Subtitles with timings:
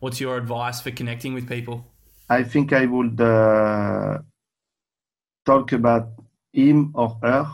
[0.00, 1.84] What's your advice for connecting with people?
[2.30, 4.18] I think I would uh,
[5.44, 6.10] talk about
[6.52, 7.50] him or her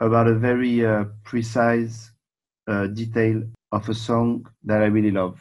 [0.00, 2.12] about a very uh, precise
[2.66, 3.42] uh, detail
[3.72, 5.40] of a song that I really love.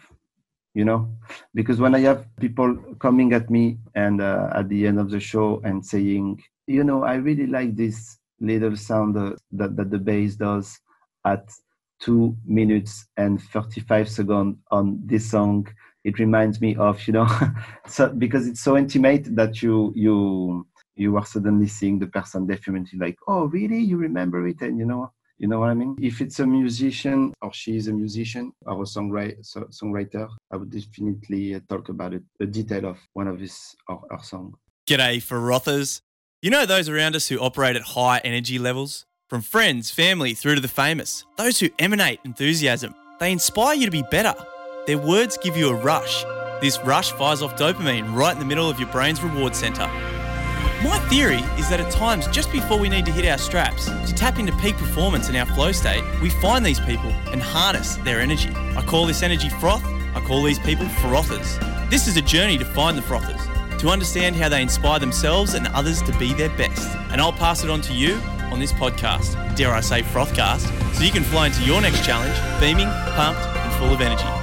[0.73, 1.09] You know,
[1.53, 5.19] because when I have people coming at me and uh, at the end of the
[5.19, 9.97] show and saying, you know, I really like this little sound uh, that, that the
[9.97, 10.79] bass does
[11.25, 11.51] at
[11.99, 15.67] two minutes and 35 seconds on this song
[16.03, 17.27] it reminds me of you know
[17.87, 22.99] so because it's so intimate that you you you are suddenly seeing the person definitely
[22.99, 23.79] like oh really?
[23.79, 24.61] You remember it?
[24.61, 25.95] And you know you know what i mean?
[26.01, 30.57] If it's a musician or she is a musician or a songwriter so, songwriter i
[30.57, 34.55] would definitely uh, talk about it the detail of one of his or her song.
[34.85, 36.01] G'day frothers
[36.41, 39.05] you know those around us who operate at high energy levels?
[39.29, 43.91] From friends, family, through to the famous, those who emanate enthusiasm, they inspire you to
[43.91, 44.33] be better.
[44.85, 46.23] Their words give you a rush.
[46.61, 49.87] This rush fires off dopamine right in the middle of your brain's reward center.
[50.83, 54.13] My theory is that at times, just before we need to hit our straps, to
[54.15, 58.19] tap into peak performance in our flow state, we find these people and harness their
[58.19, 58.49] energy.
[58.55, 59.83] I call this energy froth,
[60.15, 61.59] I call these people frothers.
[61.89, 63.41] This is a journey to find the frothers,
[63.81, 66.95] to understand how they inspire themselves and others to be their best.
[67.11, 68.15] And I'll pass it on to you
[68.51, 72.37] on this podcast, dare I say Frothcast, so you can fly into your next challenge
[72.59, 74.38] beaming, pumped, and full of energy.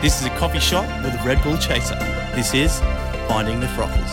[0.00, 1.94] This is a coffee shop with a Red Bull chaser.
[2.34, 2.80] This is
[3.28, 4.08] Finding the Frothers.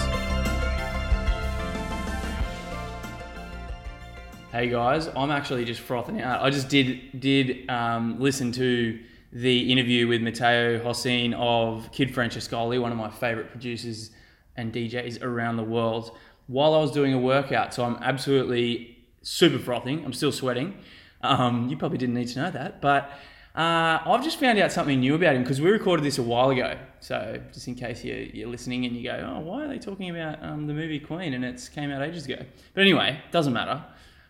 [4.51, 6.41] Hey guys, I'm actually just frothing out.
[6.41, 8.99] I just did did um, listen to
[9.31, 14.11] the interview with Matteo Hocine of Kid Francescoli, one of my favorite producers
[14.57, 17.73] and DJs around the world, while I was doing a workout.
[17.73, 20.03] So I'm absolutely super frothing.
[20.03, 20.79] I'm still sweating.
[21.21, 23.09] Um, you probably didn't need to know that, but
[23.57, 26.51] uh, I've just found out something new about him because we recorded this a while
[26.51, 26.77] ago.
[26.99, 30.11] So just in case you're, you're listening and you go, oh, why are they talking
[30.11, 31.33] about um, the movie Queen?
[31.33, 32.37] And it came out ages ago.
[32.75, 33.83] But anyway, doesn't matter.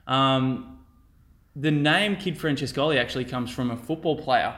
[0.08, 0.80] Um,
[1.58, 4.55] the name Kid Francescoli actually comes from a football player,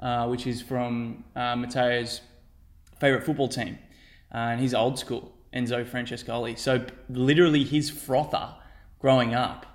[0.00, 2.22] uh, which is from uh, Matteo's
[2.98, 3.78] favorite football team,
[4.34, 6.58] uh, and he's old school, Enzo Francescoli.
[6.58, 8.54] So literally, his frother
[8.98, 9.66] growing up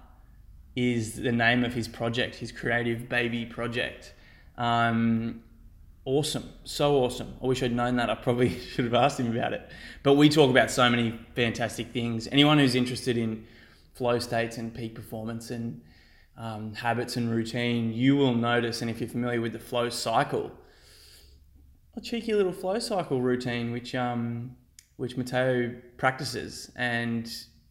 [0.75, 4.13] is the name of his project, his creative baby project.
[4.57, 5.43] Um,
[6.05, 7.35] awesome, so awesome.
[7.41, 8.09] I wish I'd known that.
[8.09, 9.69] I probably should have asked him about it.
[10.03, 12.27] But we talk about so many fantastic things.
[12.31, 13.45] Anyone who's interested in
[13.93, 15.81] flow states and peak performance and
[16.37, 20.51] um, habits and routine, you will notice, and if you're familiar with the flow cycle,
[21.95, 24.55] a cheeky little flow cycle routine, which um,
[24.97, 27.25] which Matteo practices, and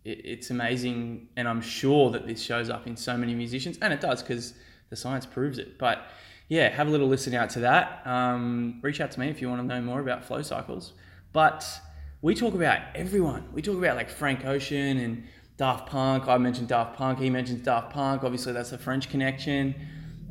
[0.05, 3.93] it, it's amazing, and I'm sure that this shows up in so many musicians, and
[3.93, 4.55] it does because
[4.91, 5.79] the science proves it.
[5.79, 6.07] But
[6.49, 8.03] yeah, have a little listen out to that.
[8.07, 10.93] Um, reach out to me if you want to know more about flow cycles.
[11.33, 11.67] But
[12.23, 13.49] we talk about everyone.
[13.53, 15.25] We talk about like Frank Ocean and
[15.57, 16.29] Daft Punk.
[16.29, 17.19] I mentioned Daft Punk.
[17.19, 18.25] He mentions Daft Punk.
[18.25, 19.75] Obviously, that's a French connection.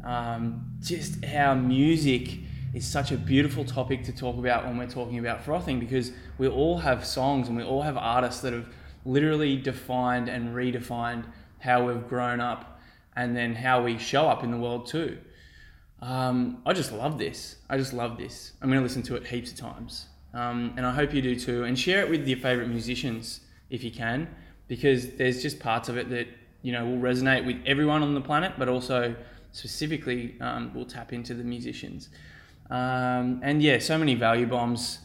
[0.03, 2.39] Um, just how music
[2.73, 6.47] is such a beautiful topic to talk about when we're talking about frothing because we
[6.47, 8.67] all have songs and we all have artists that have
[9.05, 11.25] literally defined and redefined
[11.59, 12.81] how we've grown up
[13.15, 15.17] and then how we show up in the world too.
[16.03, 17.55] Um, I just love this.
[17.69, 18.51] I just love this.
[18.61, 20.07] I'm going to listen to it heaps of times.
[20.33, 21.63] Um, and I hope you do too.
[21.63, 24.27] And share it with your favorite musicians if you can,
[24.67, 26.27] because there's just parts of it that,
[26.61, 29.15] you know, will resonate with everyone on the planet, but also
[29.53, 32.09] specifically um, will tap into the musicians.
[32.69, 34.99] Um, and yeah, so many value bombs,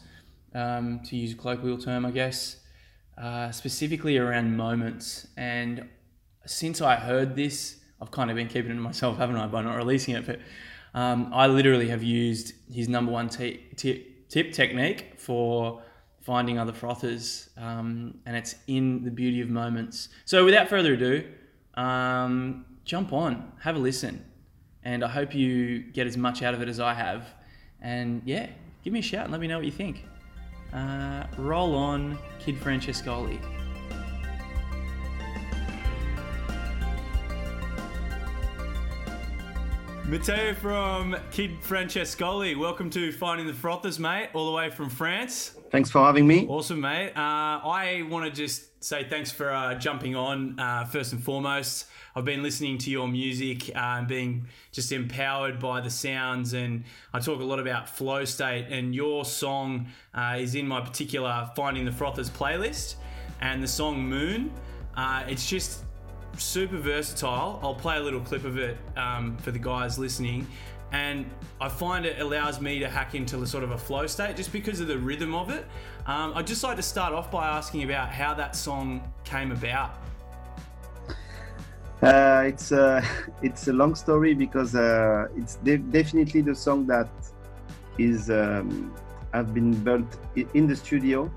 [0.53, 2.57] um, to use a colloquial term, I guess.
[3.17, 5.27] Uh, specifically around moments.
[5.37, 5.87] And
[6.45, 9.61] since I heard this, I've kind of been keeping it to myself, haven't I, by
[9.61, 10.25] not releasing it?
[10.25, 10.39] But
[10.93, 15.81] um, I literally have used his number one t- t- tip technique for
[16.21, 20.09] finding other frothers, um, and it's in the beauty of moments.
[20.25, 21.27] So, without further ado,
[21.75, 24.23] um, jump on, have a listen,
[24.83, 27.27] and I hope you get as much out of it as I have.
[27.81, 28.49] And yeah,
[28.83, 30.05] give me a shout and let me know what you think.
[30.73, 33.58] Uh, roll on, Kid Francescoli.
[40.09, 42.57] Matteo from Kid Francescoli.
[42.57, 45.55] Welcome to Finding the Frothers, mate, all the way from France.
[45.69, 46.47] Thanks for having me.
[46.47, 47.11] Awesome, mate.
[47.15, 51.85] Uh, I want to just say thanks for uh, jumping on, uh, first and foremost.
[52.15, 56.53] I've been listening to your music uh, and being just empowered by the sounds.
[56.53, 60.81] And I talk a lot about flow state, and your song uh, is in my
[60.81, 62.95] particular Finding the Frothers playlist.
[63.41, 64.51] And the song Moon,
[64.97, 65.83] uh, it's just
[66.39, 67.59] super versatile.
[67.61, 70.47] I'll play a little clip of it um, for the guys listening.
[70.91, 71.29] and
[71.61, 74.79] I find it allows me to hack into sort of a flow state just because
[74.79, 75.65] of the rhythm of it.
[76.07, 79.91] Um, I'd just like to start off by asking about how that song came about.
[82.01, 83.05] Uh, it's uh,
[83.41, 87.09] it's a long story because uh, it's de- definitely the song that
[87.97, 88.93] is um,
[89.33, 90.17] have been built
[90.53, 91.29] in the studio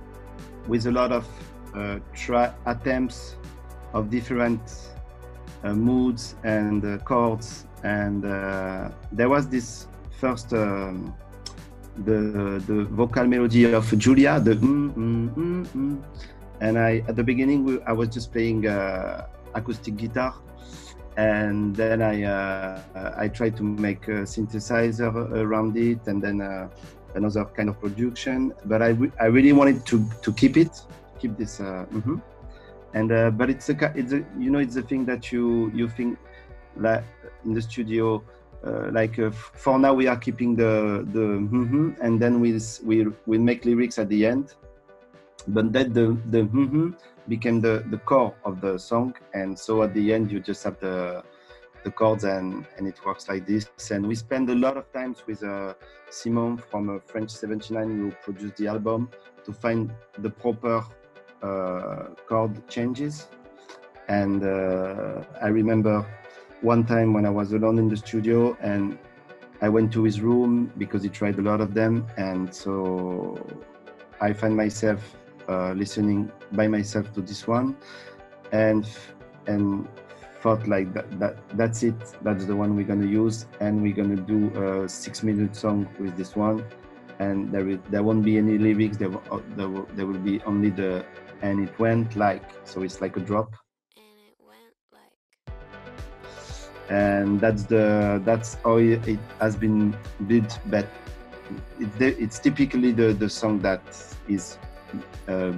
[0.68, 1.26] with a lot of
[1.74, 3.36] uh, try attempts
[3.92, 4.91] of different
[5.64, 8.22] moods and uh, chords and
[9.12, 9.86] there was this
[10.20, 11.14] first um,
[12.04, 16.02] the the vocal melody of Julia the mm, mm, mm, mm.
[16.60, 18.66] and I at the beginning I was just playing
[19.54, 20.34] acoustic guitar
[21.16, 22.80] and then I uh,
[23.16, 26.68] I tried to make a synthesizer around it, and then uh,
[27.14, 28.54] another kind of production.
[28.64, 30.80] But I, I really wanted to to keep it,
[31.18, 31.60] keep this.
[31.60, 32.16] Uh, mm-hmm.
[32.94, 35.88] And uh, but it's a it's a you know it's a thing that you you
[35.88, 36.18] think
[36.76, 37.04] like
[37.44, 38.22] in the studio.
[38.64, 43.06] Uh, like uh, for now, we are keeping the the mm-hmm, and then we we
[43.26, 44.54] we make lyrics at the end.
[45.48, 46.90] But then the the mm-hmm
[47.28, 49.14] became the, the core of the song.
[49.34, 51.22] And so at the end, you just have the
[51.84, 53.68] the chords and, and it works like this.
[53.90, 55.74] And we spend a lot of times with uh,
[56.10, 59.10] Simon from uh, French 79 who produced the album
[59.44, 60.84] to find the proper
[62.26, 63.28] chord changes.
[64.08, 66.06] And uh, I remember
[66.60, 68.98] one time when I was alone in the studio and
[69.60, 72.06] I went to his room because he tried a lot of them.
[72.16, 73.38] And so
[74.20, 75.16] I find myself
[75.48, 77.76] uh, listening by myself to this one,
[78.52, 78.86] and
[79.46, 79.88] and
[80.40, 81.94] thought like that, that that's it.
[82.22, 86.36] That's the one we're gonna use, and we're gonna do a six-minute song with this
[86.36, 86.64] one,
[87.18, 88.96] and there will, there won't be any lyrics.
[88.96, 91.04] There uh, there will, there will be only the
[91.42, 92.82] and it went like so.
[92.82, 93.54] It's like a drop.
[93.96, 95.12] and it went like...
[96.88, 99.96] and that's the that's how it, it has been
[100.26, 100.86] built but
[101.78, 103.82] it, it's typically the the song that
[104.28, 104.58] is
[105.28, 105.52] uh,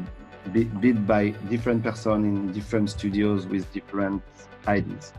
[0.52, 4.22] built by different person in different studios with different
[4.66, 5.12] ideas.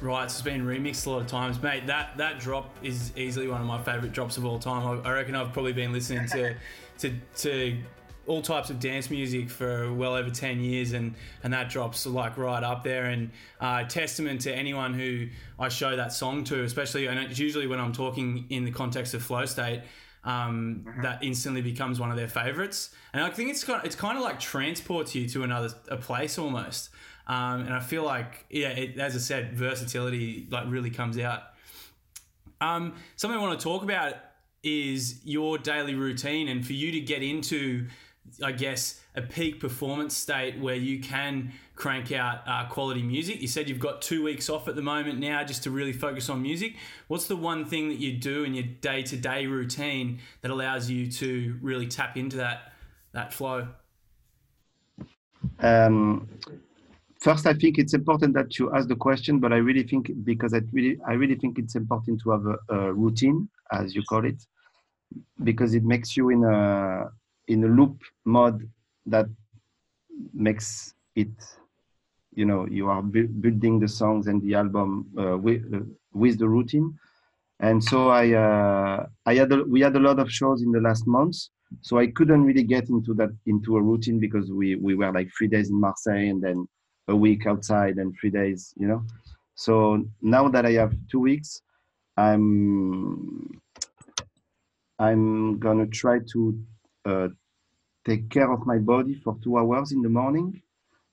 [0.00, 1.86] Right, so it's been remixed a lot of times, mate.
[1.86, 5.00] That that drop is easily one of my favourite drops of all time.
[5.04, 6.54] I, I reckon I've probably been listening to
[6.98, 7.76] to to
[8.26, 12.36] all types of dance music for well over 10 years and and that drops like
[12.36, 13.30] right up there and
[13.60, 15.28] uh, testament to anyone who
[15.58, 19.14] I show that song to especially and it's usually when I'm talking in the context
[19.14, 19.82] of flow state
[20.24, 21.02] um, uh-huh.
[21.02, 22.94] that instantly becomes one of their favorites.
[23.12, 25.96] And I think it's kind of, it's kind of like transports you to another a
[25.96, 26.90] place almost.
[27.26, 31.42] Um, and I feel like yeah, it, as I said, versatility like really comes out.
[32.60, 34.14] Um, something I want to talk about
[34.62, 37.86] is your daily routine, and for you to get into
[38.42, 43.40] I guess, a peak performance state where you can crank out uh, quality music.
[43.40, 46.28] You said you've got two weeks off at the moment now just to really focus
[46.28, 46.74] on music.
[47.08, 50.90] What's the one thing that you do in your day to day routine that allows
[50.90, 52.72] you to really tap into that,
[53.12, 53.68] that flow?
[55.60, 56.28] Um,
[57.20, 60.54] first, I think it's important that you ask the question, but I really think because
[60.54, 64.24] I really, I really think it's important to have a, a routine, as you call
[64.24, 64.44] it,
[65.42, 67.10] because it makes you in a
[67.48, 68.68] in a loop mode
[69.06, 69.26] that
[70.32, 71.28] makes it
[72.34, 75.80] you know you are bu building the songs and the album uh, with, uh,
[76.12, 76.98] with the routine.
[77.60, 80.80] And so i uh, i had a, we had a lot of shows in the
[80.80, 81.50] last months
[81.80, 85.28] so i couldn't really get into that into a routine because we we were like
[85.36, 86.66] three days in marseille and then
[87.08, 89.02] a week outside and three days you know.
[89.54, 91.62] So now that i have two weeks
[92.16, 93.60] i'm
[94.98, 96.58] i'm gonna try to
[97.04, 97.28] uh,
[98.04, 100.62] take care of my body for two hours in the morning,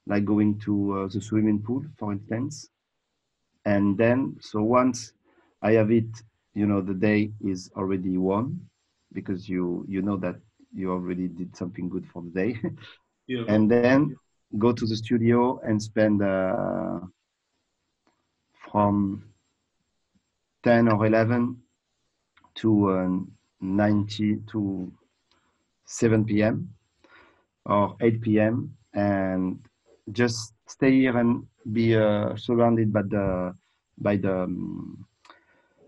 [0.07, 2.69] like going to uh, the swimming pool, for instance.
[3.65, 5.13] And then, so once
[5.61, 6.09] I have it,
[6.53, 8.59] you know, the day is already won
[9.13, 10.35] because you you know that
[10.73, 12.59] you already did something good for the day.
[13.27, 13.43] yeah.
[13.47, 14.15] And then
[14.57, 16.99] go to the studio and spend uh,
[18.71, 19.23] from
[20.63, 21.57] 10 or 11
[22.55, 23.09] to uh,
[23.61, 24.91] 90 to
[25.91, 26.69] 7 p.m.
[27.65, 28.73] or 8 p.m.
[28.93, 29.59] and
[30.11, 33.53] just stay here and be uh, surrounded by the
[33.97, 35.05] by the um,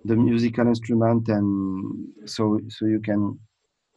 [0.06, 3.40] the musical instrument and so so you can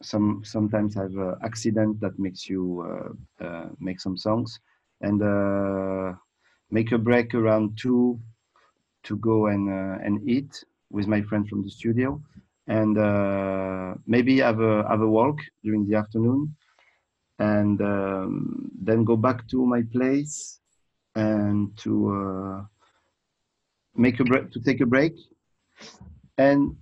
[0.01, 4.59] some sometimes have an accident that makes you uh, uh, make some songs
[5.01, 6.13] and uh,
[6.71, 8.19] make a break around two
[9.03, 12.21] to go and uh, and eat with my friend from the studio
[12.67, 16.55] and uh, maybe have a have a walk during the afternoon,
[17.39, 20.59] and um, then go back to my place
[21.15, 22.65] and to uh,
[23.95, 25.13] make a break to take a break,
[26.37, 26.75] and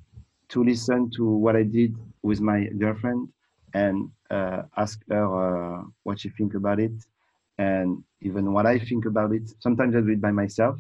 [0.50, 3.30] to listen to what I did with my girlfriend
[3.74, 6.94] and uh, ask her uh, what she think about it
[7.58, 9.50] and even what I think about it.
[9.60, 10.78] Sometimes I do it by myself.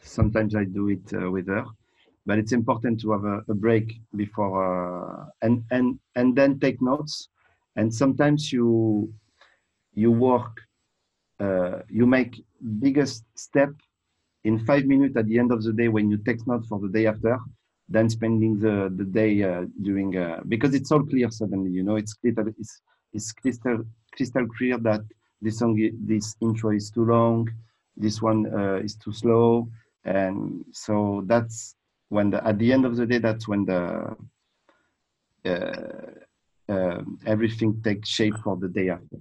[0.00, 1.64] Sometimes I do it uh, with her.
[2.26, 6.80] But it's important to have a, a break before uh, and and and then take
[6.80, 7.28] notes.
[7.76, 9.12] And sometimes you
[9.94, 10.60] you work,
[11.40, 12.42] uh, you make
[12.80, 13.70] biggest step
[14.44, 16.88] in five minutes at the end of the day when you take notes for the
[16.88, 17.38] day after
[17.88, 21.96] than spending the the day uh, doing uh, because it's all clear suddenly you know
[21.96, 22.80] it's clear it's,
[23.12, 25.00] it's crystal crystal clear that
[25.42, 25.74] this song
[26.06, 27.48] this intro is too long
[27.96, 29.68] this one uh, is too slow
[30.04, 31.76] and so that's
[32.08, 34.16] when the at the end of the day that's when the
[35.46, 39.18] uh, uh, everything takes shape for the day after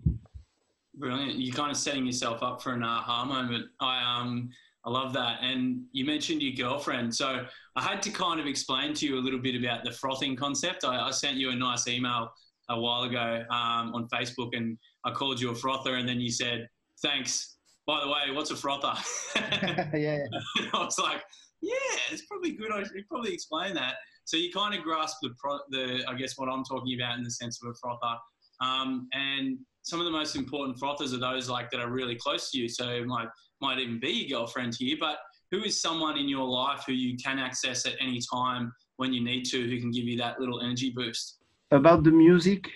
[0.95, 4.49] brilliant you're kind of setting yourself up for an aha moment i um
[4.85, 5.39] I love that.
[5.41, 7.15] And you mentioned your girlfriend.
[7.15, 10.35] So I had to kind of explain to you a little bit about the frothing
[10.35, 10.83] concept.
[10.83, 12.31] I, I sent you a nice email
[12.69, 16.31] a while ago um, on Facebook and I called you a frother and then you
[16.31, 16.67] said,
[17.01, 17.55] thanks.
[17.85, 18.93] By the way, what's a frother?
[19.35, 20.23] yeah.
[20.73, 21.21] I was like,
[21.63, 22.71] yeah, it's probably good.
[22.71, 23.95] I should probably explain that.
[24.25, 27.23] So you kind of grasp the, pro- the I guess, what I'm talking about in
[27.23, 28.15] the sense of a frother.
[28.61, 32.51] Um, and some of the most important frothers are those like that are really close
[32.51, 32.67] to you.
[32.67, 33.25] So my
[33.61, 35.19] might even be your girlfriend here, but
[35.51, 39.23] who is someone in your life who you can access at any time when you
[39.23, 41.37] need to, who can give you that little energy boost?
[41.71, 42.69] About the music,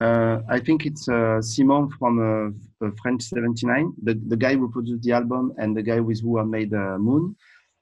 [0.00, 5.02] uh, I think it's uh, Simon from uh, French 79, the, the guy who produced
[5.02, 7.34] the album and the guy with who I made uh, Moon.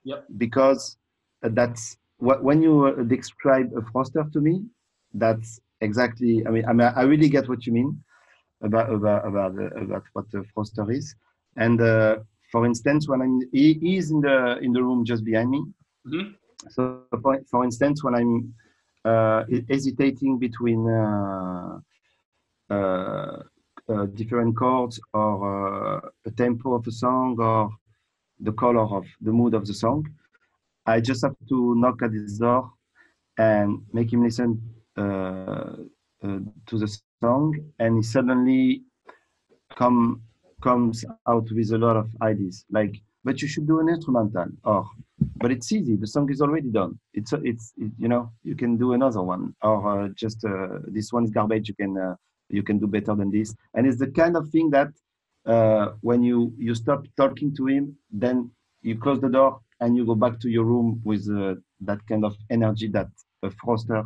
[0.05, 0.25] Yep.
[0.37, 0.97] Because
[1.41, 4.63] that's what, when you uh, describe a Froster to me,
[5.13, 8.01] that's exactly, I mean, I mean, I really get what you mean
[8.63, 11.13] about, about, about, about what a Froster is.
[11.57, 12.17] And uh,
[12.51, 15.61] for instance, when I'm, he is in the in the room just behind me.
[16.07, 16.31] Mm-hmm.
[16.69, 18.53] So for, for instance, when I'm
[19.03, 21.79] uh, hesitating between uh,
[22.69, 23.43] uh,
[23.87, 27.69] uh different chords or uh, a tempo of a song or
[28.39, 30.05] the color of the mood of the song,
[30.85, 32.71] I just have to knock at his door
[33.37, 34.61] and make him listen
[34.95, 35.87] to
[36.71, 38.83] the song, and he suddenly
[39.75, 40.21] come
[40.61, 44.87] comes out with a lot of ideas like but you should do an instrumental or
[45.37, 46.97] but it's easy the song is already done.
[47.13, 51.11] It's it's it, you know you can do another one or uh, just uh, this
[51.11, 52.15] one is garbage you can uh,
[52.49, 53.55] you can do better than this.
[53.73, 54.89] And it's the kind of thing that
[55.45, 58.49] uh, when you you stop talking to him then
[58.81, 62.23] you close the door and you go back to your room with uh, that kind
[62.23, 63.07] of energy that
[63.43, 64.03] a froster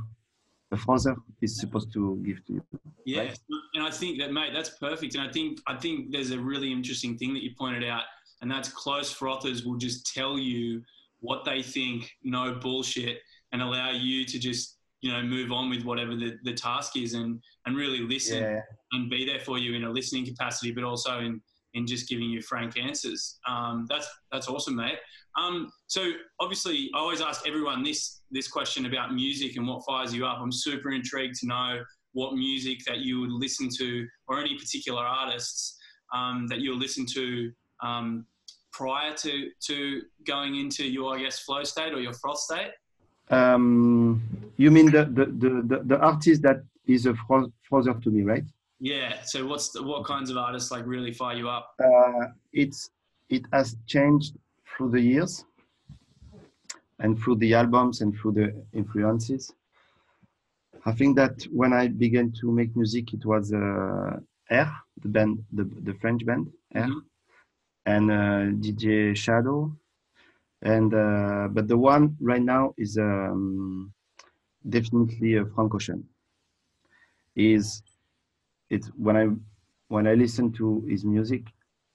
[0.72, 2.64] a father is supposed to give to you.
[3.06, 3.40] Yeah, right?
[3.74, 5.16] and I think that, mate, that's perfect.
[5.16, 8.04] And I think I think there's a really interesting thing that you pointed out,
[8.42, 10.84] and that's close frothers will just tell you
[11.22, 13.20] what they think, no bullshit,
[13.52, 17.14] and allow you to just you know move on with whatever the, the task is,
[17.14, 18.62] and and really listen yeah.
[18.94, 21.42] and be there for you in a listening capacity, but also in
[21.74, 23.40] in just giving you frank answers.
[23.48, 24.98] Um, that's that's awesome, mate.
[25.40, 30.14] Um, so obviously, I always ask everyone this this question about music and what fires
[30.14, 30.40] you up.
[30.40, 35.04] I'm super intrigued to know what music that you would listen to, or any particular
[35.04, 35.78] artists
[36.14, 37.52] um, that you'll listen to
[37.84, 38.26] um,
[38.72, 42.72] prior to to going into your, I guess, flow state or your froth state.
[43.30, 44.22] Um,
[44.60, 47.16] you mean the, the the, the, the artist that is a
[47.68, 48.44] frother to me, right?
[48.80, 49.22] Yeah.
[49.24, 51.74] So what's the, what kinds of artists like really fire you up?
[51.82, 52.90] Uh, it's
[53.30, 54.36] it has changed
[54.70, 55.46] through the years
[57.00, 59.54] and through the albums and through the influences.
[60.86, 64.18] I think that when I began to make music, it was uh,
[64.50, 67.00] Air, the band, the, the French band, Air, mm-hmm.
[67.86, 69.72] and uh, DJ Shadow,
[70.62, 73.94] and uh, but the one right now is um,
[74.68, 76.04] definitely a Frank Ocean.
[77.36, 77.84] Is
[78.70, 79.28] it's when I
[79.88, 81.44] when I listen to his music,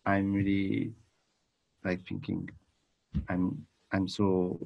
[0.07, 0.93] I'm really
[1.85, 2.49] like thinking,
[3.29, 4.59] I'm I'm so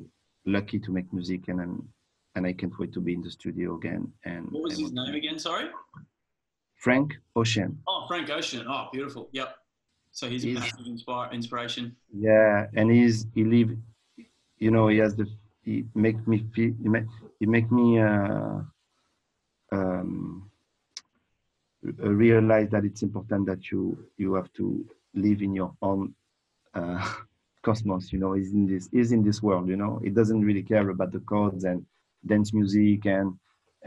[0.47, 1.89] lucky to make music, and I'm
[2.35, 4.13] and I can't wait to be in the studio again.
[4.25, 5.39] And what was his name again?
[5.39, 5.71] Sorry.
[6.77, 7.77] Frank Ocean.
[7.89, 8.65] Oh, Frank Ocean.
[8.69, 9.29] Oh, beautiful.
[9.33, 9.57] Yep.
[10.13, 11.95] So he's, he's a massive inspire, inspiration.
[12.17, 13.77] Yeah, and he's he live,
[14.59, 15.27] you know, he has the
[15.69, 17.09] he make me feel he make,
[17.41, 18.61] he make me uh,
[19.71, 20.51] um,
[21.83, 23.83] realize that it's important that you
[24.17, 24.67] you have to
[25.15, 26.15] live in your own
[26.75, 27.01] uh,
[27.67, 30.01] cosmos you know is in this is in this world you know.
[30.03, 31.85] It doesn't really care about the chords and
[32.25, 33.35] dance music and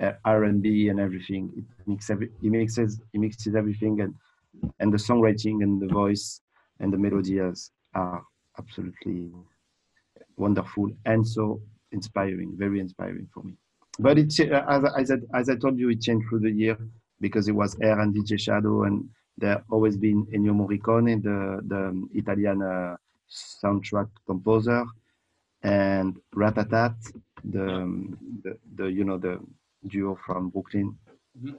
[0.01, 1.43] uh, r&b and everything.
[1.59, 4.13] It makes every it mixes it mixes everything and
[4.79, 6.41] and the songwriting and the voice
[6.79, 8.23] and the melodies are
[8.59, 9.31] absolutely
[10.37, 11.61] wonderful and so
[11.91, 13.53] inspiring, very inspiring for me.
[13.99, 16.77] But it's uh, as, as, I, as I told you, it changed through the year
[17.19, 19.07] because it was Air and DJ Shadow, and
[19.37, 22.95] there always been Ennio Morricone, the the Italian uh,
[23.29, 24.85] soundtrack composer,
[25.63, 26.95] and Ratatat,
[27.43, 29.39] the, um, the, the you know the
[29.87, 30.97] duo from Brooklyn.
[31.37, 31.55] Mm-hmm.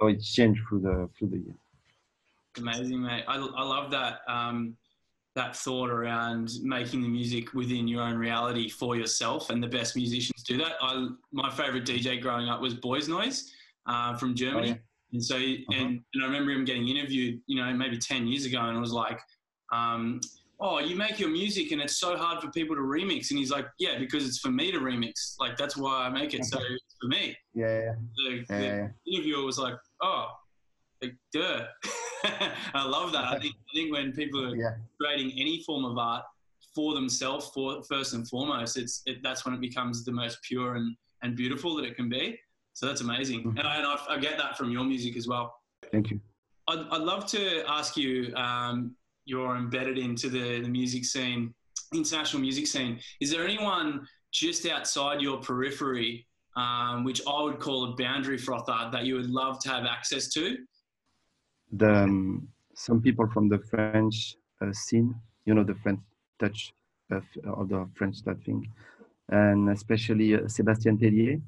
[0.00, 1.54] So it changed through the through the year.
[2.56, 3.24] Amazing, mate.
[3.26, 4.76] I, I love that um,
[5.34, 9.96] that thought around making the music within your own reality for yourself, and the best
[9.96, 10.72] musicians do that.
[10.80, 13.50] I my favorite DJ growing up was Boys Noize
[13.86, 14.70] uh, from Germany.
[14.70, 14.78] Oh, yeah.
[15.12, 15.72] And so, uh-huh.
[15.72, 18.80] and, and I remember him getting interviewed, you know, maybe 10 years ago, and it
[18.80, 19.20] was like,
[19.72, 20.20] um,
[20.60, 23.30] oh, you make your music and it's so hard for people to remix.
[23.30, 25.34] And he's like, yeah, because it's for me to remix.
[25.38, 26.44] Like, that's why I make it.
[26.44, 27.36] So it's for me.
[27.54, 27.80] Yeah.
[27.80, 27.92] yeah.
[28.16, 30.28] The, yeah, the interviewer was like, oh,
[31.02, 31.64] like, duh.
[32.74, 33.24] I love that.
[33.24, 34.74] I think, I think when people are yeah.
[35.00, 36.24] creating any form of art
[36.74, 40.76] for themselves, for first and foremost, it's it, that's when it becomes the most pure
[40.76, 42.38] and, and beautiful that it can be.
[42.72, 43.40] So that's amazing.
[43.40, 43.58] Mm-hmm.
[43.58, 45.54] And, I, and I, I, get that from your music as well.
[45.92, 46.20] Thank you.
[46.68, 48.96] I'd, I'd love to ask you, um,
[49.26, 51.54] you're embedded into the, the music scene,
[51.94, 52.98] international music scene.
[53.20, 58.88] Is there anyone just outside your periphery, um, which I would call a boundary frother,
[58.92, 60.58] that you would love to have access to?
[61.76, 65.14] The, um, some people from the French uh, scene,
[65.44, 66.00] you know, the French
[66.38, 66.72] touch
[67.10, 68.68] of, of the French touching,
[69.28, 71.40] and especially uh, Sébastien Tellier.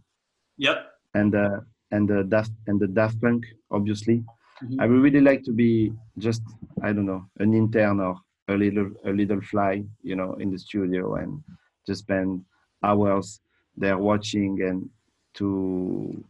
[0.58, 4.18] Yep and uh, and the Daft and the Daft Punk, obviously.
[4.62, 4.80] Mm-hmm.
[4.80, 6.42] I would really like to be just
[6.82, 8.16] I don't know an intern or
[8.48, 11.42] a little a little fly, you know, in the studio and
[11.86, 12.44] just spend
[12.82, 13.40] hours
[13.76, 14.88] there watching and
[15.34, 16.24] to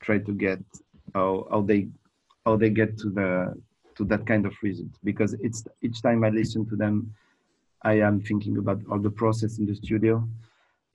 [0.00, 0.58] try to get
[1.14, 1.88] how, how they
[2.44, 3.54] how they get to the
[3.96, 7.14] to that kind of result because it's each time I listen to them,
[7.82, 10.26] I am thinking about all the process in the studio,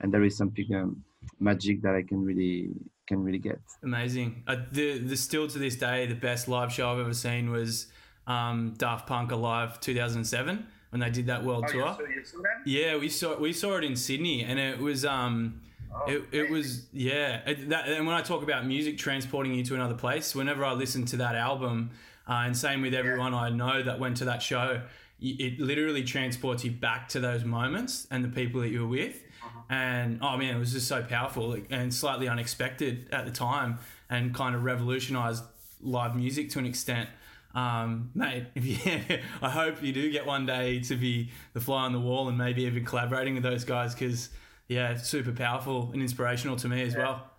[0.00, 1.02] and there is something um,
[1.38, 2.70] magic that I can really
[3.06, 3.60] can really get.
[3.82, 4.42] Amazing.
[4.46, 7.86] Uh, the the still to this day the best live show I've ever seen was
[8.26, 11.96] um, Daft Punk Alive 2007 when they did that world oh, tour.
[12.14, 15.60] You saw, you yeah, we saw we saw it in Sydney, and it was um,
[15.94, 17.40] oh, it, it was yeah.
[17.48, 20.72] It, that, and when I talk about music transporting you to another place, whenever I
[20.72, 21.90] listen to that album,
[22.28, 23.40] uh, and same with everyone yeah.
[23.40, 24.82] I know that went to that show,
[25.20, 29.20] it literally transports you back to those moments and the people that you were with
[29.68, 34.34] and oh man, it was just so powerful and slightly unexpected at the time, and
[34.34, 35.44] kind of revolutionized
[35.82, 37.08] live music to an extent.
[37.54, 41.84] Um, mate, if you, I hope you do get one day to be the fly
[41.84, 44.30] on the wall and maybe even collaborating with those guys because
[44.68, 46.98] yeah, super powerful and inspirational to me as yeah.
[47.00, 47.30] well.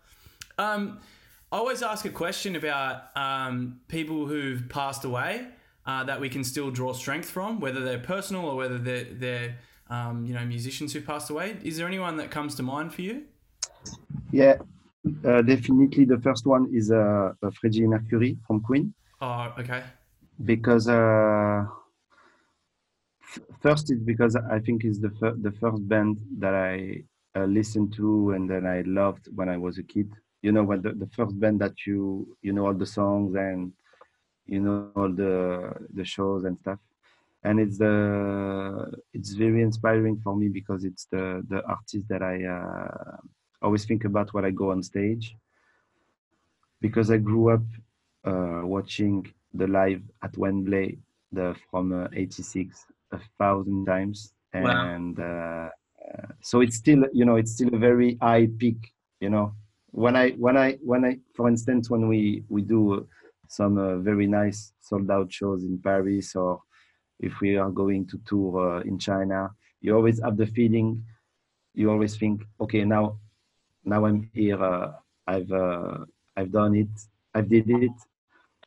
[0.58, 1.00] Um,
[1.52, 5.48] I always ask a question about um, people who've passed away
[5.86, 9.56] uh, that we can still draw strength from, whether they're personal or whether they're, they're
[9.90, 11.58] um, you know, musicians who passed away.
[11.64, 13.24] Is there anyone that comes to mind for you?
[14.32, 14.58] Yeah,
[15.26, 16.06] uh, definitely.
[16.06, 18.94] The first one is uh, uh, Freddie Mercury from Queen.
[19.22, 19.84] Oh, okay.
[20.46, 21.66] Because uh,
[23.24, 27.04] f- first, it's because I think it's the fir- the first band that I
[27.36, 30.12] uh, listened to and that I loved when I was a kid.
[30.42, 33.72] You know, when the, the first band that you you know all the songs and
[34.46, 36.80] you know all the the shows and stuff
[37.44, 42.44] and it's the it's very inspiring for me because it's the the artist that I
[42.46, 43.18] uh,
[43.62, 45.36] always think about when I go on stage
[46.82, 47.64] because I grew up
[48.26, 51.00] uh, watching the live at Wembley
[51.32, 55.68] the from '86 uh, a thousand times and wow.
[55.68, 55.70] Uh,
[56.42, 59.54] so it's still you know it's still a very high peak you know
[59.92, 63.08] when I when I when I for instance when we we do
[63.48, 66.62] some uh, very nice sold out shows in Paris or
[67.20, 69.50] if we are going to tour uh, in China,
[69.82, 71.04] you always have the feeling,
[71.74, 73.18] you always think, okay, now,
[73.84, 74.62] now I'm here.
[74.62, 74.94] Uh,
[75.28, 75.98] I've uh,
[76.36, 76.90] I've done it.
[77.36, 77.92] I did it.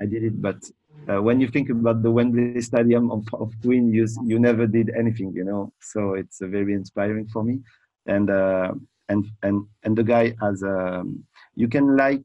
[0.00, 0.40] I did it.
[0.40, 0.62] But
[1.08, 4.90] uh, when you think about the Wembley Stadium of, of Queen, you you never did
[4.96, 5.72] anything, you know.
[5.80, 7.60] So it's uh, very inspiring for me.
[8.06, 8.72] And uh,
[9.08, 12.22] and and and the guy has um, you can like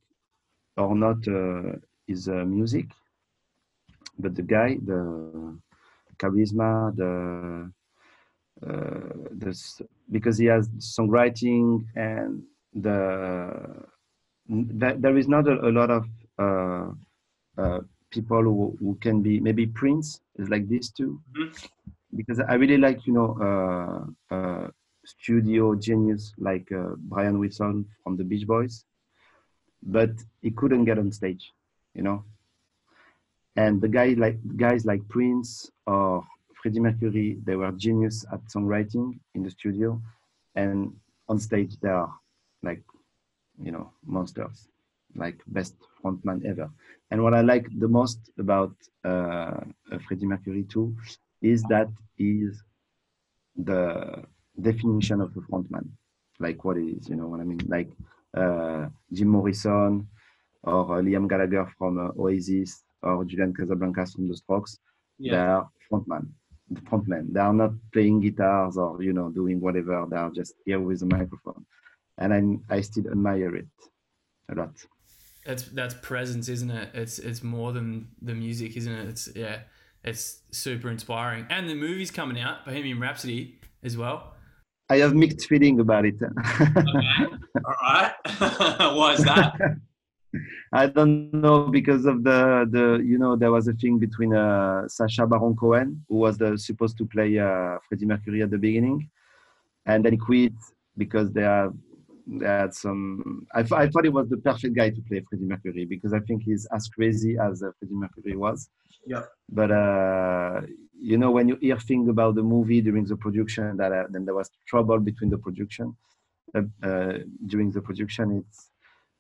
[0.78, 1.18] or not
[2.08, 2.86] his music,
[4.20, 5.58] but the guy the
[6.18, 7.72] charisma, the
[8.66, 12.42] uh, this because he has songwriting and
[12.74, 13.86] the
[14.50, 16.06] there is not a, a lot of
[16.40, 16.90] uh,
[17.62, 17.80] uh,
[18.12, 21.20] people who, who can be maybe Prince is like this too.
[21.38, 21.68] Mm-hmm.
[22.16, 24.68] because I really like you know uh, uh,
[25.06, 28.86] studio genius like uh, Brian Wilson from the Beach Boys.
[29.84, 31.54] But he couldn't get on stage
[31.98, 32.24] you know?
[33.58, 36.24] And the guy like guys like Prince or
[36.62, 40.00] Freddie Mercury, they were genius at songwriting in the studio,
[40.56, 40.94] and
[41.28, 42.14] on stage they are
[42.62, 42.84] like
[43.60, 44.68] you know monsters
[45.18, 46.70] like best frontman ever.
[47.12, 49.62] And what i like the most about uh,
[50.08, 50.96] freddie mercury too
[51.42, 52.64] is that is
[53.56, 54.24] the
[54.62, 55.88] definition of a frontman.
[56.40, 57.60] Like what is, you know what i mean?
[57.68, 57.90] Like
[58.36, 60.08] uh, jim morrison
[60.64, 64.80] or uh, liam gallagher from uh, oasis or julian casablancas from the strokes
[65.20, 65.32] Yeah.
[65.32, 66.28] they are frontman
[66.70, 67.32] the frontmen.
[67.34, 70.06] They are not playing guitars or you know doing whatever.
[70.10, 71.66] They are just here with a microphone.
[72.18, 72.34] And
[72.70, 73.68] i i still admire it
[74.52, 74.76] a lot
[75.48, 76.90] That's that's presence, isn't it?
[76.94, 79.08] It's it's more than the music, isn't it?
[79.08, 79.60] It's yeah,
[80.04, 81.48] it's super inspiring.
[81.50, 84.34] And the movie's coming out, Bohemian Rhapsody, as well.
[84.90, 86.16] i have mixed feeling about it
[87.68, 88.14] All right.
[88.98, 89.54] Why is that?
[90.82, 92.40] i don't know because of the
[92.76, 96.50] the you know there was a thing between uh Sacha Baron Cohen who was the
[96.58, 98.98] supposed to play uh Freddie Mercury at the beginning
[99.86, 100.58] and then he quit
[101.04, 101.74] because they have
[102.28, 105.46] they had some I, th- I thought he was the perfect guy to play Freddie
[105.46, 108.70] Mercury because I think he's as crazy as uh, Freddie Mercury was.
[109.06, 109.24] Yeah.
[109.50, 110.62] but uh
[111.00, 114.26] you know when you hear things about the movie during the production that uh, then
[114.26, 115.96] there was trouble between the production
[116.56, 118.72] uh, uh, during the production it's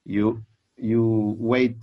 [0.06, 0.44] you
[0.76, 1.78] you wait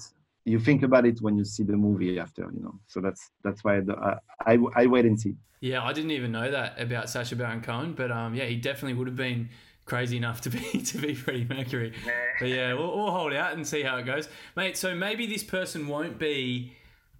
[0.45, 2.79] you think about it when you see the movie after you know.
[2.87, 4.19] So that's that's why the, I,
[4.53, 5.35] I i wait and see.
[5.61, 8.95] Yeah, I didn't even know that about Sacha Baron Cohen, but um, yeah, he definitely
[8.95, 9.49] would have been
[9.85, 10.59] crazy enough to be
[10.93, 11.93] to be Freddie Mercury.
[12.41, 14.77] But yeah, we'll, we'll hold out and see how it goes, mate.
[14.77, 16.73] So maybe this person won't be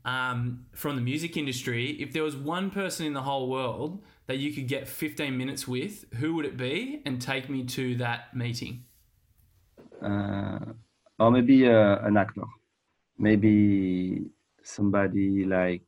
[0.05, 1.91] um, from the music industry.
[2.01, 5.69] If there was one person in the whole world that you could get 15 minutes
[5.69, 7.03] with, who would it be?
[7.07, 8.85] And take me to that meeting.
[10.03, 10.59] uh,
[11.19, 12.45] or maybe uh, an actor
[13.19, 14.25] maybe
[14.63, 15.85] somebody like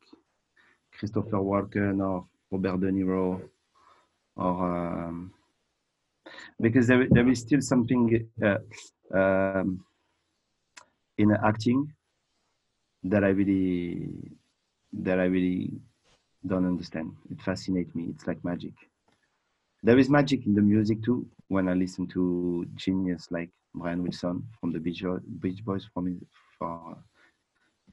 [0.96, 3.40] christopher walken or robert de niro
[4.36, 5.32] or um,
[6.60, 8.58] because there, there is still something uh,
[9.14, 9.84] um,
[11.18, 11.92] in acting
[13.04, 14.08] that I really
[14.92, 15.72] that I really
[16.46, 17.12] don't understand.
[17.30, 18.06] It fascinates me.
[18.10, 18.74] It's like magic.
[19.82, 21.26] There is magic in the music too.
[21.48, 25.04] When I listen to genius like Brian Wilson from the Beach,
[25.40, 26.24] Beach Boys, his-
[26.58, 26.96] for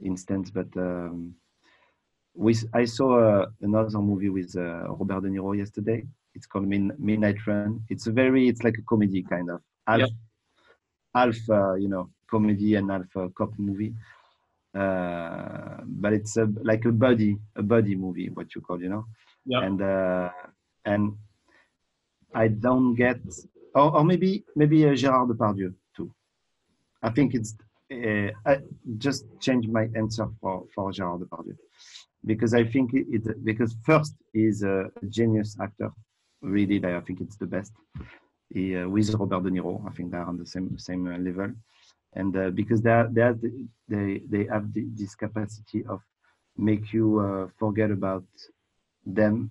[0.03, 1.35] instance, but um,
[2.35, 6.03] with I saw uh, another movie with uh, Robert De Niro yesterday.
[6.35, 7.81] It's called Min- Midnight Run.
[7.89, 10.09] It's a very, it's like a comedy kind of half, Yep.
[11.15, 13.93] half, uh, you know, comedy and half uh, cop movie.
[14.75, 19.05] Uh, but it's a, like a buddy, a buddy movie, what you call, you know.
[19.63, 20.29] And uh,
[20.85, 21.15] and
[22.33, 23.19] I don't get,
[23.75, 26.11] or, or maybe maybe uh, Gérard Depardieu too.
[27.03, 27.55] I think it's
[27.91, 28.59] uh, I
[28.97, 31.55] just change my answer for for Gérard Depardieu
[32.25, 35.91] because I think it, it because first he's a genius actor,
[36.43, 36.83] really.
[36.85, 37.73] I think it's the best.
[38.55, 41.51] Uh, with Robert De Niro, I think they're on the same same uh, level,
[42.13, 43.37] and uh, because they are, they are,
[43.87, 46.01] they they have the, this capacity of
[46.57, 48.25] make you uh, forget about
[49.05, 49.49] them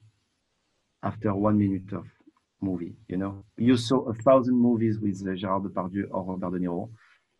[1.02, 2.06] after one minute of
[2.60, 2.94] movie.
[3.08, 6.88] You know, you saw a thousand movies with uh, Gérard Depardieu or Robert De Niro,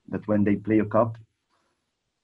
[0.09, 1.17] but when they play a cop,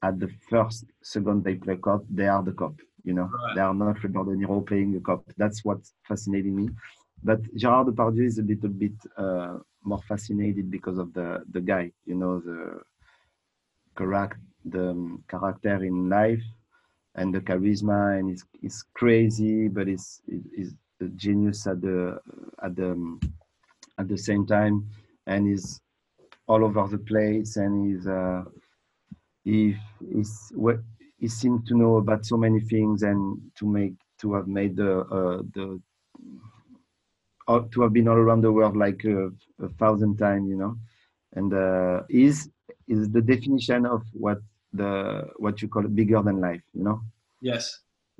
[0.03, 2.75] at the first second they play cop, they are the cop.
[3.05, 3.55] You know, Right.
[3.55, 5.25] they are not Robert De Niro playing a cop.
[5.37, 6.71] That's what's fascinating me.
[7.23, 11.93] But Gérard Depardieu is a little bit uh, more fascinated because of the the guy.
[12.07, 12.81] You know, the
[13.95, 16.43] correct the um, character in life
[17.17, 20.23] and the charisma and he's, he's crazy but he's,
[20.55, 22.19] he's a genius at the
[22.63, 23.21] at the um,
[23.99, 24.87] at the same time
[25.27, 25.81] and he's
[26.47, 28.45] all over the place and he's uh
[29.45, 29.77] he
[30.55, 30.79] what
[31.19, 35.01] he seems to know about so many things and to make to have made the
[35.01, 35.81] uh, the
[37.73, 39.19] to have been all around the world like a,
[39.67, 40.73] a thousand times you know
[41.37, 42.37] and uh is
[42.95, 44.39] is the definition of what
[44.81, 44.91] the
[45.45, 46.99] what you call bigger than life you know
[47.41, 47.63] Yes.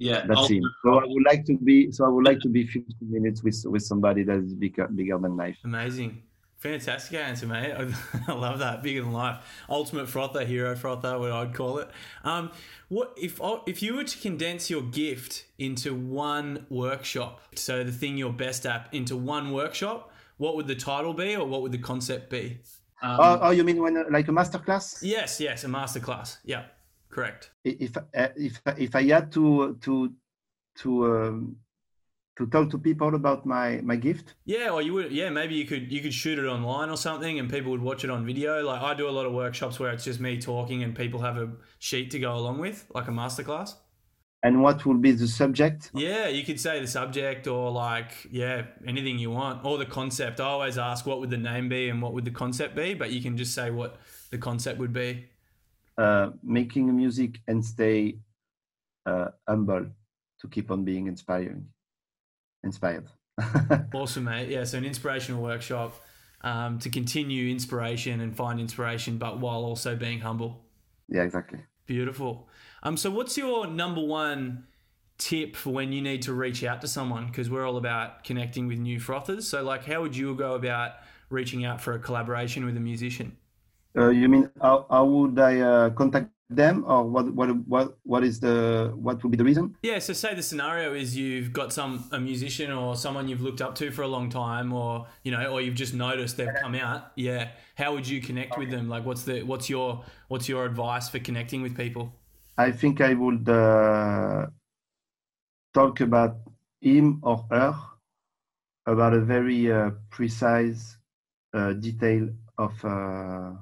[0.09, 0.21] Yeah.
[0.29, 2.63] that's him ultimate so i would like to be so i would like to be
[2.67, 2.85] 15
[3.17, 6.13] minutes with with somebody that is bigger bigger than life Amazing.
[6.59, 7.73] Fantastic answer, mate.
[8.29, 8.83] I, love that.
[8.83, 9.39] Bigger than life.
[9.69, 11.89] Ultimate frother, hero frother, what I'd call it.
[12.25, 12.51] Um,
[12.89, 17.41] what if if you were to condense your gift into one workshop?
[17.55, 20.13] So the thing you're best at into one workshop.
[20.39, 22.59] What would the title be, or what would the concept be?
[23.03, 26.39] Um, oh, oh you mean when like a master class Yes, yes, a masterclass.
[26.45, 26.65] Yeah,
[27.09, 27.51] correct.
[27.65, 30.13] if uh, if if i had to to
[30.79, 31.57] to um,
[32.39, 35.13] to talk to people about my my gift Yeah, or you would.
[35.13, 38.05] Yeah, maybe you could you could shoot it online or something, and people would watch
[38.05, 38.65] it on video.
[38.65, 41.37] Like I do a lot of workshops where it's just me talking, and people have
[41.37, 43.75] a sheet to go along with, like a masterclass.
[44.43, 45.91] and what will be the subject?
[45.95, 50.39] Yeah, you could say the subject or like yeah, anything you want or the concept.
[50.41, 53.11] I always ask what would the name be and what would the concept be, but
[53.11, 53.97] you can just say what
[54.31, 55.27] the concept would be.
[55.97, 58.17] Uh, making music and stay
[59.07, 59.85] uh, humble
[60.41, 61.67] to keep on being inspiring,
[62.65, 63.07] inspired.
[63.95, 64.49] awesome, mate.
[64.49, 66.03] Yeah, so an inspirational workshop
[66.43, 70.65] um, to continue inspiration and find inspiration, but while also being humble.
[71.09, 71.61] Yeah, exactly.
[71.87, 72.49] Beautiful.
[72.83, 74.67] Um, so what's your number one
[75.17, 77.27] tip for when you need to reach out to someone?
[77.27, 79.49] Because we're all about connecting with new frothers.
[79.49, 80.93] So, like, how would you go about
[81.31, 83.37] reaching out for a collaboration with a musician?
[83.99, 88.25] Uh, you mean how, how would I uh, contact them or what what what what
[88.25, 89.77] is the what would be the reason?
[89.83, 93.61] Yeah so say the scenario is you've got some a musician or someone you've looked
[93.61, 96.75] up to for a long time or you know or you've just noticed they've come
[96.75, 97.13] out.
[97.17, 97.51] Yeah.
[97.75, 98.89] How would you connect with them?
[98.89, 102.15] Like what's the what's your what's your advice for connecting with people?
[102.57, 104.47] I think i would uh,
[105.75, 106.39] talk about
[106.81, 107.75] him or her
[108.87, 110.97] about a very uh, precise
[111.55, 113.53] uh, detail of uh,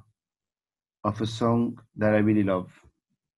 [1.06, 2.68] of a song that I really love,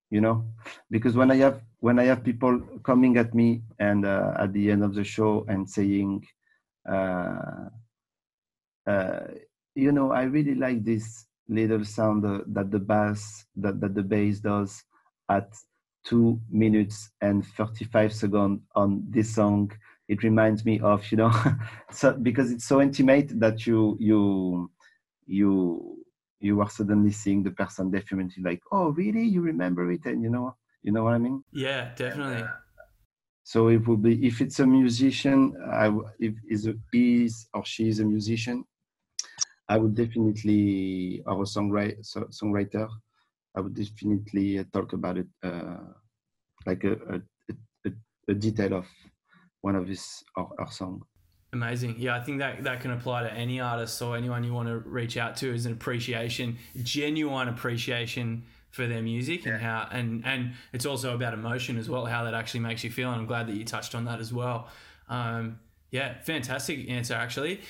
[0.09, 0.43] you know,
[0.89, 4.71] because when I have when I have people coming at me and uh, at the
[4.71, 6.25] end of the show and saying,
[6.89, 7.69] uh,
[8.87, 9.19] uh,
[9.75, 14.03] you know, I really like this little sound uh, that the bass that, that the
[14.03, 14.83] bass does
[15.29, 15.49] at
[16.03, 19.71] two minutes and 35 seconds on this song.
[20.07, 21.31] It reminds me of you know
[21.91, 24.71] so because it's so intimate that you you
[25.27, 25.99] you
[26.39, 29.23] you are suddenly seeing the person definitely like, oh, really?
[29.23, 30.05] You remember it?
[30.05, 31.43] And you know, you know what I mean?
[31.51, 32.45] Yeah, definitely.
[33.43, 37.89] So it would be if it's a musician, I if is a, is or she
[37.89, 38.63] is a musician,
[39.67, 41.99] I would definitely or a songwriter
[42.29, 42.87] songwriter,
[43.55, 45.77] I would definitely uh, talk about it uh,
[46.65, 47.21] like a, a,
[47.85, 47.91] a,
[48.29, 48.87] a, detail of
[49.61, 51.01] one of his or her song.
[51.51, 51.95] Amazing.
[51.97, 54.77] Yeah, I think that that can apply to any artist or anyone you want to
[54.77, 60.51] reach out to is an appreciation, genuine appreciation for their music and how and and
[60.73, 63.11] it's also about emotion as well, how that actually makes you feel.
[63.11, 64.67] And I'm glad that you touched on that as well.
[65.09, 65.59] Um,
[65.89, 67.61] yeah, fantastic answer actually.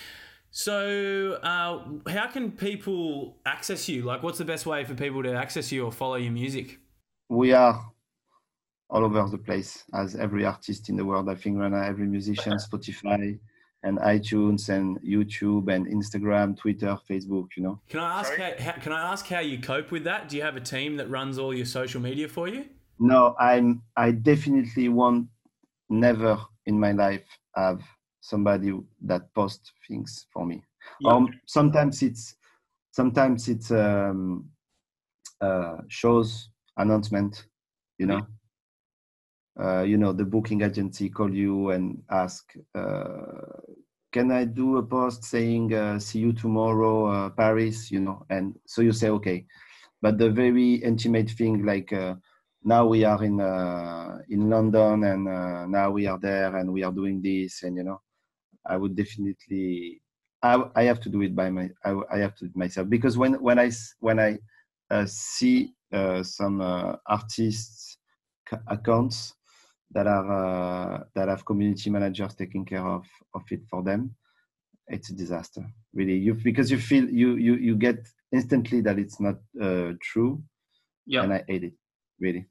[0.51, 4.01] So, uh, how can people access you?
[4.01, 6.79] Like, what's the best way for people to access you or follow your music?
[7.29, 7.91] We are
[8.89, 11.29] all over the place, as every artist in the world.
[11.29, 13.37] I think right now, every musician, Spotify,
[13.83, 17.47] and iTunes and YouTube and Instagram, Twitter, Facebook.
[17.55, 17.81] You know.
[17.89, 20.29] Can I ask how, how, Can I ask how you cope with that?
[20.29, 22.65] Do you have a team that runs all your social media for you?
[22.99, 23.81] No, I'm.
[23.95, 25.27] I definitely won't.
[25.91, 26.37] Never
[26.67, 27.81] in my life have
[28.21, 30.61] somebody that posts things for me.
[31.01, 31.13] Yeah.
[31.13, 32.35] Um, sometimes it's
[32.91, 34.49] sometimes it's um,
[35.41, 37.45] uh, shows announcement.
[37.97, 38.27] You know.
[39.59, 43.59] Uh, you know the booking agency call you and ask uh,
[44.13, 47.91] can i do a post saying uh, see you tomorrow uh, paris?
[47.91, 49.45] You know and so you say okay.
[50.01, 52.15] But the very intimate thing like uh,
[52.63, 53.41] now we are in
[54.29, 55.25] in london and
[55.69, 58.01] now we are there and we are doing this and you know
[58.65, 60.01] i would definitely
[60.41, 62.87] i, I have to do it by my I, I have to do it myself.
[62.87, 64.37] Because when when i when i
[65.05, 65.73] see
[66.23, 66.61] some
[67.05, 67.97] artists
[68.67, 69.33] accounts
[69.91, 74.15] that are uh, that have community managers taking care of of it for them
[74.87, 79.19] it's a disaster really you because you feel you you you get instantly that it's
[79.19, 80.41] not uh, true
[81.05, 81.73] yeah and i hate it
[82.19, 82.45] really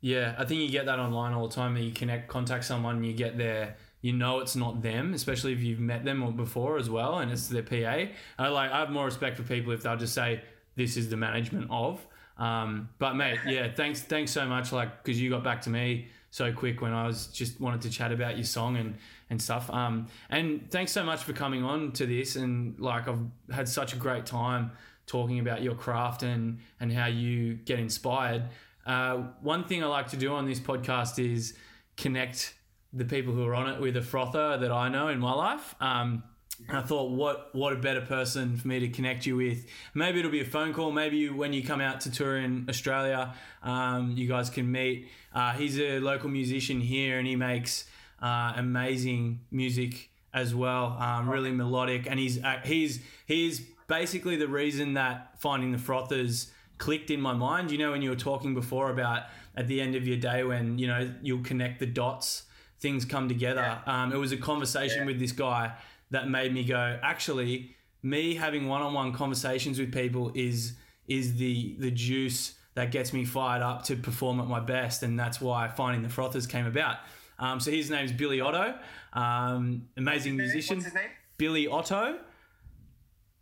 [0.00, 3.12] yeah i think you get that online all the time you connect contact someone you
[3.12, 7.18] get there you know it's not them, especially if you've met them before as well,
[7.18, 8.10] and it's their PA.
[8.38, 10.42] I like I have more respect for people if they'll just say
[10.74, 12.04] this is the management of.
[12.36, 14.72] Um, but mate, yeah, thanks, thanks so much.
[14.72, 17.90] Like because you got back to me so quick when I was just wanted to
[17.90, 18.96] chat about your song and
[19.28, 19.70] and stuff.
[19.70, 22.36] Um, and thanks so much for coming on to this.
[22.36, 24.72] And like I've had such a great time
[25.06, 28.44] talking about your craft and and how you get inspired.
[28.86, 31.54] Uh, one thing I like to do on this podcast is
[31.98, 32.54] connect
[32.94, 35.74] the people who are on it with a frother that I know in my life.
[35.80, 36.22] Um,
[36.68, 39.66] and I thought, what what a better person for me to connect you with.
[39.94, 40.92] Maybe it'll be a phone call.
[40.92, 45.08] Maybe you, when you come out to tour in Australia, um, you guys can meet.
[45.34, 47.86] Uh, he's a local musician here, and he makes
[48.20, 50.96] uh, amazing music as well.
[50.98, 56.50] Um, really melodic, and he's uh, he's he's basically the reason that finding the frothers
[56.78, 57.70] clicked in my mind.
[57.70, 59.24] You know, when you were talking before about
[59.56, 62.44] at the end of your day when you know you'll connect the dots,
[62.80, 63.80] things come together.
[63.86, 64.02] Yeah.
[64.02, 65.06] Um, it was a conversation yeah.
[65.06, 65.72] with this guy
[66.12, 70.74] that made me go, actually, me having one-on-one conversations with people is
[71.08, 75.18] is the the juice that gets me fired up to perform at my best, and
[75.18, 76.96] that's why finding the frothers came about.
[77.38, 78.74] Um, so his name's Billy Otto,
[79.12, 80.76] um, amazing musician.
[80.76, 81.10] What's his name?
[81.38, 82.18] Billy Otto.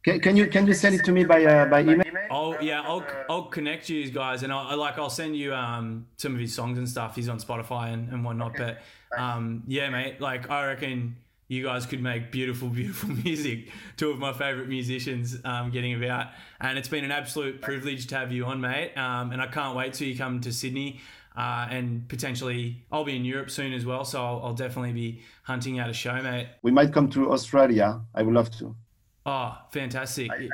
[0.03, 2.03] Can, can you can you send it to me by uh, by email?
[2.31, 6.35] Oh yeah, I'll I'll connect you guys, and I like I'll send you um some
[6.35, 7.17] of his songs and stuff.
[7.17, 8.55] He's on Spotify and, and whatnot.
[8.57, 8.79] But
[9.19, 11.17] um yeah, mate, like I reckon
[11.51, 13.69] you guys could make beautiful, beautiful music.
[13.97, 16.29] Two of my favorite musicians um, getting about,
[16.61, 18.97] and it's been an absolute privilege to have you on, mate.
[18.97, 21.01] Um, and I can't wait till you come to Sydney.
[21.37, 25.23] Uh, and potentially, I'll be in Europe soon as well, so I'll, I'll definitely be
[25.43, 26.49] hunting out a show, mate.
[26.63, 28.01] We might come to Australia.
[28.15, 28.77] I would love to.
[29.27, 30.31] Oh, fantastic!
[30.31, 30.49] I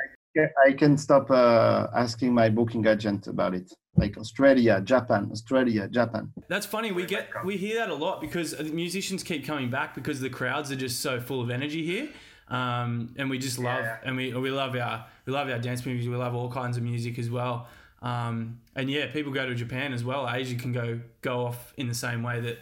[0.77, 3.71] can stop uh, asking my booking agent about it.
[3.95, 6.31] Like Australia, Japan, Australia, Japan.
[6.47, 6.91] That's funny.
[6.91, 10.71] We get we hear that a lot because musicians keep coming back because the crowds
[10.71, 12.09] are just so full of energy here,
[12.49, 13.97] um, and we just love Yeah.
[14.03, 16.11] and we we love our we love our dance music.
[16.11, 17.67] We love all kinds of music as well.
[18.03, 20.29] Um, and yeah, people go to Japan as well.
[20.29, 22.59] Asia can go go off in the same way that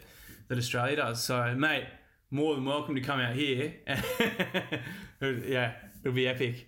[0.47, 1.21] that Australia does.
[1.21, 1.85] So, mate,
[2.31, 3.73] more than welcome to come out here.
[5.21, 6.67] yeah, it'll be epic.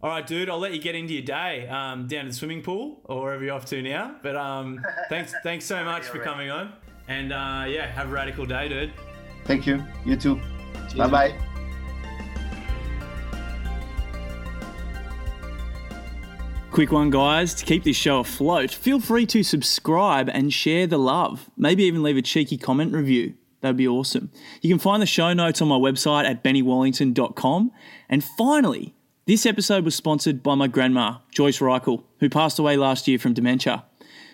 [0.00, 0.48] All right, dude.
[0.48, 3.42] I'll let you get into your day um, down to the swimming pool or wherever
[3.42, 4.14] you're off to now.
[4.22, 6.72] But um, thanks, thanks so much for coming on.
[7.08, 8.92] And uh, yeah, have a radical day, dude.
[9.44, 9.82] Thank you.
[10.04, 10.40] You too.
[10.96, 11.34] Bye bye.
[16.70, 17.54] Quick one, guys.
[17.54, 21.50] To keep this show afloat, feel free to subscribe and share the love.
[21.56, 23.34] Maybe even leave a cheeky comment review.
[23.62, 24.30] That'd be awesome.
[24.60, 27.72] You can find the show notes on my website at bennywallington.com.
[28.08, 28.94] And finally,
[29.28, 33.34] this episode was sponsored by my grandma, Joyce Reichel, who passed away last year from
[33.34, 33.84] dementia.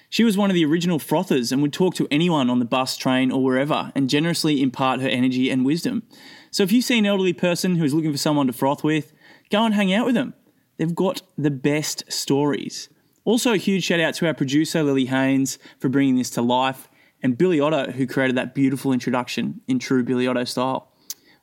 [0.08, 2.96] She was one of the original frothers and would talk to anyone on the bus,
[2.96, 6.04] train, or wherever and generously impart her energy and wisdom.
[6.52, 9.12] So if you see an elderly person who is looking for someone to froth with,
[9.50, 10.32] go and hang out with them.
[10.76, 12.88] They've got the best stories.
[13.24, 16.88] Also, a huge shout out to our producer, Lily Haynes, for bringing this to life,
[17.20, 20.92] and Billy Otto, who created that beautiful introduction in true Billy Otto style.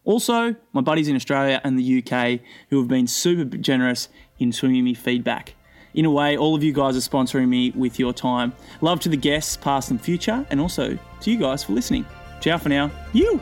[0.04, 4.10] Also, my buddies in Australia and the UK who have been super generous
[4.40, 5.56] in swinging me feedback.
[5.94, 8.54] In a way, all of you guys are sponsoring me with your time.
[8.80, 12.06] Love to the guests, past and future, and also to you guys for listening.
[12.40, 12.90] Ciao for now.
[13.14, 13.40] You!